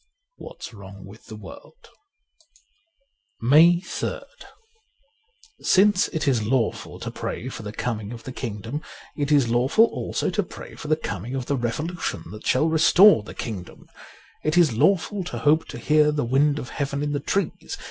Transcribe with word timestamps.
'What's 0.37 0.73
Wrong 0.73 1.05
with 1.05 1.27
the 1.27 1.35
World: 1.35 1.89
134 3.41 3.47
MAY 3.51 3.81
3rd 3.81 4.23
SINCE 5.63 6.07
it 6.07 6.27
is 6.27 6.41
lawful 6.41 6.99
to 6.99 7.11
pray 7.11 7.49
for 7.49 7.61
the 7.61 7.71
coming 7.71 8.11
of 8.11 8.23
the 8.23 8.31
Kingdom, 8.31 8.81
it 9.15 9.31
is 9.31 9.47
lawful 9.49 9.85
also 9.85 10.31
to 10.31 10.41
pray 10.41 10.73
for 10.73 10.87
the 10.87 10.95
coming 10.95 11.35
of 11.35 11.45
the 11.45 11.55
revolution 11.55 12.23
that 12.31 12.47
shall 12.47 12.67
restore 12.67 13.21
the 13.21 13.35
Kingdom. 13.35 13.85
It 14.43 14.57
is 14.57 14.73
lawful 14.75 15.23
to 15.25 15.37
hope 15.37 15.67
to 15.67 15.77
hear 15.77 16.11
the 16.11 16.25
wind 16.25 16.57
of 16.57 16.69
Heaven 16.69 17.03
in 17.03 17.11
the 17.11 17.19
trees. 17.19 17.77